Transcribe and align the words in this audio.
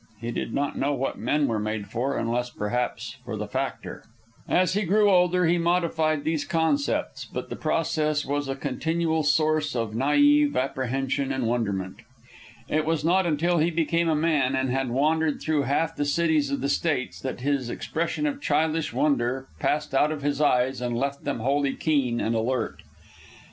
He 0.19 0.31
did 0.31 0.51
not 0.51 0.79
know 0.79 0.95
what 0.95 1.19
men 1.19 1.45
were 1.45 1.59
made 1.59 1.85
for, 1.85 2.17
unless, 2.17 2.49
perhaps, 2.49 3.17
for 3.23 3.37
the 3.37 3.45
factor. 3.47 4.03
As 4.49 4.73
he 4.73 4.81
grew 4.81 5.11
older 5.11 5.45
he 5.45 5.59
modified 5.59 6.23
these 6.23 6.43
concepts, 6.43 7.25
but 7.25 7.49
the 7.51 7.55
process 7.55 8.25
was 8.25 8.47
a 8.49 8.55
continual 8.55 9.21
source 9.21 9.75
of 9.75 9.93
naive 9.95 10.57
apprehension 10.57 11.31
and 11.31 11.45
wonderment. 11.45 11.97
It 12.67 12.87
was 12.87 13.05
not 13.05 13.27
until 13.27 13.59
he 13.59 13.69
became 13.69 14.09
a 14.09 14.15
man 14.15 14.55
and 14.55 14.71
had 14.71 14.89
wandered 14.89 15.39
through 15.39 15.65
half 15.69 15.95
the 15.95 16.03
cities 16.05 16.49
of 16.49 16.61
the 16.61 16.67
States 16.69 17.19
that 17.19 17.37
this 17.37 17.69
expression 17.69 18.25
of 18.25 18.41
childish 18.41 18.91
wonder 18.91 19.49
passed 19.59 19.93
out 19.93 20.11
of 20.11 20.23
his 20.23 20.41
eyes 20.41 20.81
and 20.81 20.97
left 20.97 21.25
them 21.25 21.41
wholly 21.41 21.75
keen 21.75 22.19
and 22.19 22.33
alert. 22.33 22.81